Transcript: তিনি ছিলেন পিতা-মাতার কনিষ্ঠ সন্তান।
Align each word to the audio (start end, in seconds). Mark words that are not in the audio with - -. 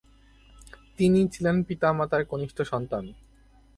তিনি 0.97 1.19
ছিলেন 1.27 1.63
পিতা-মাতার 1.63 2.25
কনিষ্ঠ 2.25 2.57
সন্তান। 2.61 3.05